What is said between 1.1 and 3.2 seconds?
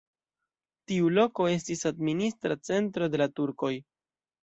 loko estis administra centro